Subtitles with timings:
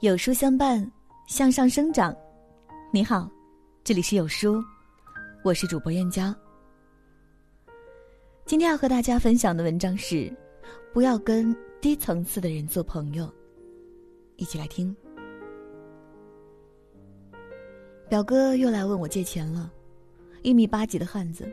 [0.00, 0.92] 有书相伴，
[1.26, 2.14] 向上生长。
[2.92, 3.30] 你好，
[3.82, 4.62] 这里是有书，
[5.42, 6.34] 我是主播燕娇。
[8.44, 10.30] 今天要和大家分享的文章是：
[10.92, 13.32] 不要跟低层次的人做朋友。
[14.36, 14.94] 一起来听。
[18.06, 19.72] 表哥又来问我借钱了，
[20.42, 21.50] 一米八几的汉子，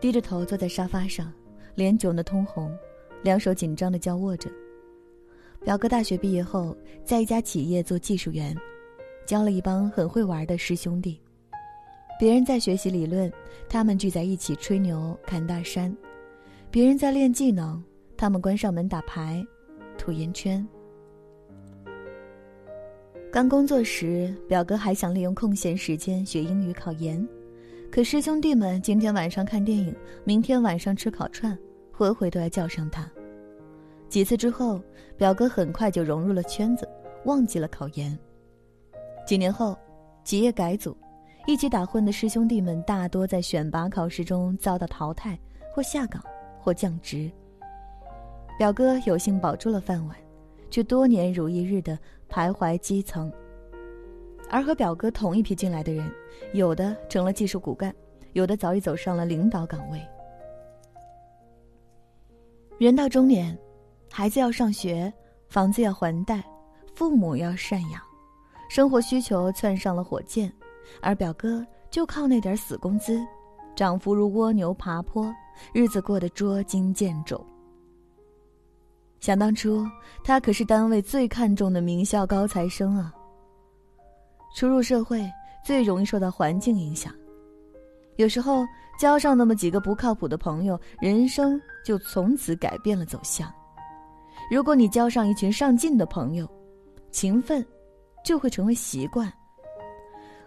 [0.00, 1.32] 低着头坐在沙发上，
[1.74, 2.72] 脸肿得通红，
[3.24, 4.48] 两手紧张的交握着。
[5.62, 6.74] 表哥大学毕业后，
[7.04, 8.56] 在一家企业做技术员，
[9.26, 11.20] 交了一帮很会玩的师兄弟。
[12.18, 13.30] 别人在学习理论，
[13.68, 15.92] 他们聚在一起吹牛侃大山；
[16.70, 17.82] 别人在练技能，
[18.16, 19.44] 他们关上门打牌、
[19.98, 20.66] 吐烟圈。
[23.30, 27.26] 刚工作时，表哥还想利用空闲时间学英语考研，
[27.92, 31.56] 可师兄弟们今天晚上看电影，明天晚上吃烤串，
[31.92, 33.08] 回回都要叫上他。
[34.10, 34.82] 几次之后，
[35.16, 36.86] 表哥很快就融入了圈子，
[37.26, 38.18] 忘记了考研。
[39.24, 39.78] 几年后，
[40.24, 40.96] 企业改组，
[41.46, 45.38] 一起打混的师兄弟们大多在选拔考试中遭到淘汰，
[45.72, 46.20] 或下岗，
[46.58, 47.30] 或降职。
[48.58, 50.16] 表哥有幸保住了饭碗，
[50.70, 51.96] 却多年如一日的
[52.28, 53.32] 徘徊基层。
[54.50, 56.12] 而和表哥同一批进来的人，
[56.52, 57.94] 有的成了技术骨干，
[58.32, 60.04] 有的早已走上了领导岗位。
[62.76, 63.56] 人到中年。
[64.12, 65.12] 孩子要上学，
[65.48, 66.44] 房子要还贷，
[66.94, 68.02] 父母要赡养，
[68.68, 70.52] 生活需求窜上了火箭，
[71.00, 73.24] 而表哥就靠那点死工资，
[73.76, 75.32] 涨幅如蜗牛爬坡，
[75.72, 77.40] 日子过得捉襟见肘。
[79.20, 79.86] 想当初，
[80.24, 83.14] 他可是单位最看重的名校高材生啊。
[84.56, 85.24] 初入社会，
[85.64, 87.14] 最容易受到环境影响，
[88.16, 88.66] 有时候
[88.98, 93.48] 交上那么几个不靠谱的朋友，人生就从此改变了走向。
[94.50, 96.44] 如果你交上一群上进的朋友，
[97.12, 97.64] 勤奋
[98.24, 99.30] 就会成为习惯；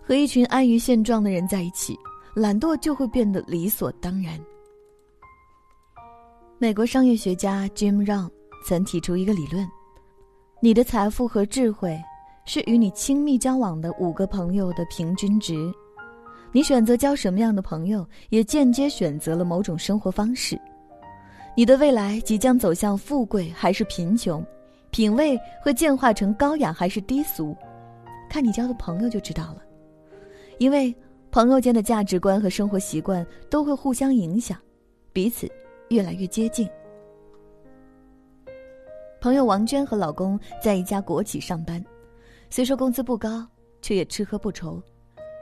[0.01, 1.97] 和一群安于现状的人在一起，
[2.35, 4.37] 懒惰就会变得理所当然。
[6.57, 8.29] 美国商业学家 Jim Rohn
[8.65, 9.65] 曾提出一个理论：
[10.61, 11.97] 你的财富和智慧
[12.45, 15.73] 是与你亲密交往的五个朋友的平均值。
[16.51, 20.59] 你选择交什么样的朋友，也间接选择了某种生活方式。
[21.55, 24.43] 你的未来即将走向富贵还是贫穷，
[24.89, 27.55] 品味会进化成高雅还是低俗，
[28.27, 29.57] 看你交的朋友就知道了。
[30.57, 30.93] 因为
[31.29, 34.57] 朋友间的价值观和生活习惯都会互相影响，
[35.11, 35.47] 彼此
[35.89, 36.67] 越来越接近。
[39.21, 41.83] 朋友王娟和老公在一家国企上班，
[42.49, 43.47] 虽说工资不高，
[43.79, 44.81] 却也吃喝不愁。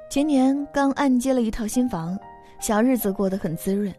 [0.10, 2.20] 前年刚按揭了一套新房，
[2.60, 3.94] 小日子过得很滋润。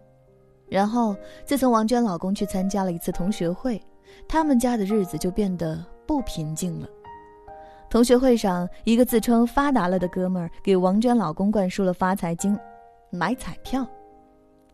[0.73, 3.79] 然后，自从王娟老公去参加了一次同学会，
[4.27, 6.89] 他们家的日子就变得不平静了。
[7.91, 12.59] 同学会上，一个自称发达了的哥们儿给王娟老公灌输了发财经，
[13.11, 13.87] 买彩票。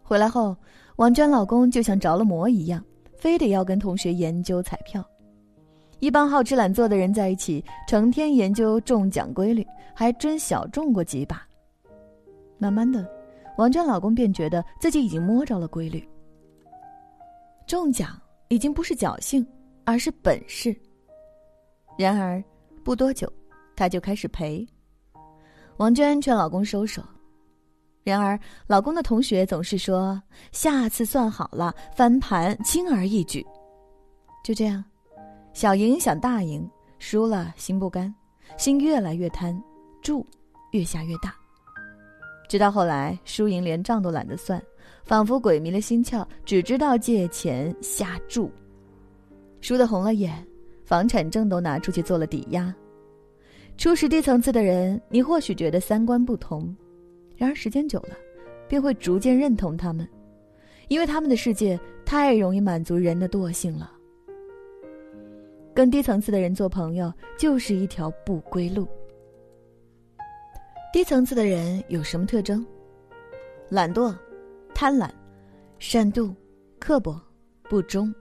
[0.05, 0.57] 回来后，
[0.97, 2.81] 王娟老公就像着了魔一样，
[3.17, 5.05] 非得要跟同学研究彩票。
[5.99, 11.43] 一帮好吃懒做的人在一起，成天研究中奖规律，还真小中过几把。
[12.57, 13.05] 慢慢的。
[13.59, 16.09] 王娟老公便觉得自己已经摸着了规律，
[17.67, 19.45] 中奖已经不是侥幸，
[19.85, 20.75] 而是本事。
[21.99, 22.43] 然而，
[22.85, 23.31] 不多久，
[23.75, 24.65] 他就开始赔。
[25.79, 27.03] 王娟劝老公收手，
[28.05, 28.39] 然而
[28.69, 33.45] 老公的同学总是说下次算好了，翻盘轻而易举。
[34.45, 34.85] 就这样，
[35.53, 36.65] 小赢想大赢，
[37.01, 38.15] 输了心不甘，
[38.57, 39.61] 心越来越贪，
[40.01, 40.25] 注
[40.71, 41.35] 越下越大。
[42.49, 44.61] 直到后来，输赢连账都懒得算，
[45.05, 48.51] 仿佛鬼迷了心窍，只知道借钱下注，
[49.61, 50.35] 输得红了眼，
[50.85, 52.75] 房产证都拿出去做了抵押。
[53.77, 56.75] 初识低层次的人，你或许觉得三观不同，
[57.37, 58.17] 然而时间久了，
[58.67, 60.09] 便会逐渐认同他们，
[60.89, 63.93] 因为他们的世界太容易满足人的惰性了。
[65.75, 68.89] 跟低层次的人做朋友，就是一条不归路。
[70.91, 72.65] 低层次的人有什么特征？
[73.69, 74.15] 懒惰、
[74.75, 75.11] 贪婪、
[75.79, 76.35] 善妒、
[76.79, 77.21] 刻薄、
[77.65, 78.13] 不忠。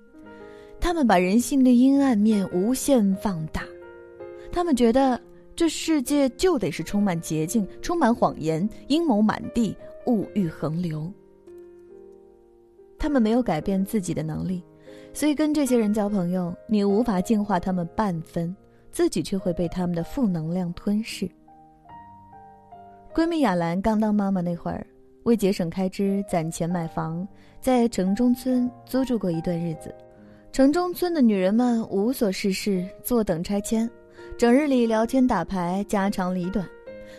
[0.78, 3.64] 他们把人性的阴暗面无限放大。
[4.52, 5.20] 他们觉得
[5.56, 9.74] 这世界就得是充满捷径、充满谎言、阴谋满地、
[10.08, 11.10] 物欲横流。
[13.00, 14.62] 他们没有改变自己的能力，
[15.14, 18.54] 所以跟这些人交朋友，你无法净化他们半分，
[18.92, 21.30] 自己却会被他们的负能量吞噬。
[23.18, 24.86] 闺蜜雅兰刚当妈妈那会儿，
[25.24, 27.28] 为节省开支攒钱买房，
[27.60, 29.92] 在城中村租住过一段日子。
[30.52, 33.90] 城中村的女人们无所事事，坐等拆迁，
[34.38, 36.64] 整日里聊天打牌，家长里短。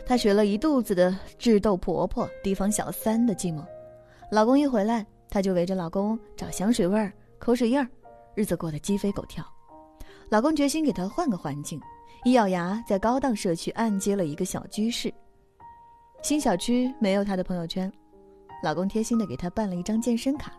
[0.07, 3.65] 她学了一肚子的智斗婆婆、提防小三的计谋。
[4.31, 7.89] 老公一回来，她就围着老公找香水味儿、口水印儿，
[8.37, 9.45] 日子过得鸡飞狗跳。
[10.29, 11.81] 老公决心给她换个环境，
[12.25, 15.13] 一咬牙在高档社区按揭了一个小居室。
[16.23, 17.91] 新小区没有她的朋友圈，
[18.63, 20.53] 老公贴心的给她办了一张健身卡。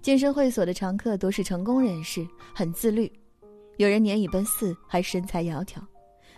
[0.00, 3.10] 健身会所的常客都是成功人士，很自律，
[3.76, 5.80] 有人年已奔四还身材窈窕。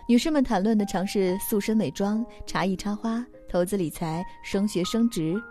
[0.07, 5.41] 女士们谈论的常是塑身美妆、茶艺插花、投资理财、升学升职。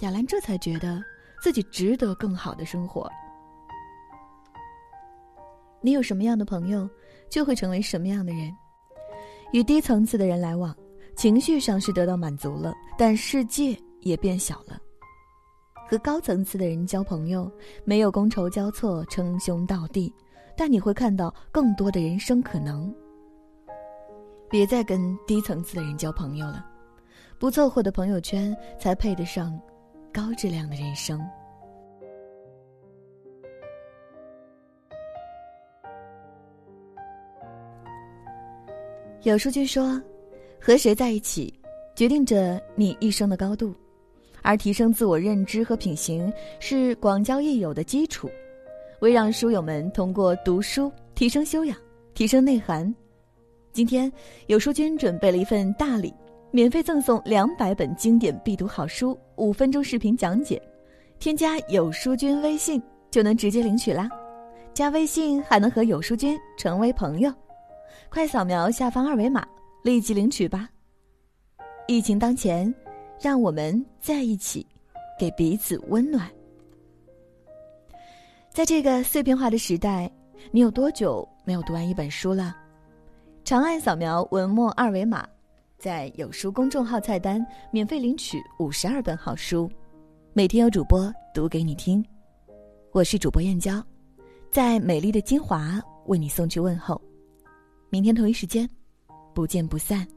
[0.00, 1.02] 亚兰这才觉得
[1.42, 3.10] 自己值得更好的生活。
[5.80, 6.88] 你有什么样的朋友，
[7.28, 8.50] 就会成为什么样的人。
[9.52, 10.74] 与低层次的人来往，
[11.16, 14.78] 情绪上是得到满足了，但世界也变小了。
[15.86, 17.50] 和高层次的人交朋友，
[17.84, 20.12] 没有觥筹交错、称兄道弟，
[20.56, 22.92] 但你会看到更多的人生可能。
[24.50, 26.66] 别再跟低层次的人交朋友了，
[27.38, 29.58] 不凑合的朋友圈才配得上
[30.12, 31.20] 高质量的人生。
[39.22, 40.00] 有数据说，
[40.66, 41.52] 和谁在一起，
[41.94, 43.74] 决定着你一生的高度，
[44.40, 48.30] 而提升自我认知和品行是广交益友的基础。
[49.00, 51.76] 为让书友们通过读书提升修养、
[52.14, 52.92] 提升内涵，
[53.74, 54.10] 今天
[54.46, 56.10] 有书君准备了一份大礼，
[56.50, 60.58] 免费赠送两百本经典必读好书，五分钟视频讲解。
[61.18, 64.08] 添加有书君微信就能直接领取啦，
[64.72, 67.30] 加微信还能和有书君成为朋友。
[68.08, 69.46] 快扫描下方二维码，
[69.84, 70.66] 立即领取吧！
[71.86, 72.74] 疫情当前，
[73.20, 74.66] 让我们在一起，
[75.20, 76.26] 给彼此温暖。
[78.50, 80.10] 在这个碎片化的时代，
[80.50, 82.56] 你有多久没有读完一本书了？
[83.44, 85.28] 长按扫描文末二维码，
[85.76, 89.70] 在有书公众号菜单免费领取五十二本好书，
[90.32, 92.02] 每天有主播读给你听。
[92.90, 93.84] 我是主播燕娇，
[94.50, 96.98] 在美丽的金华为你送去问候。
[97.90, 98.66] 明天同一时间，
[99.34, 100.13] 不见不散。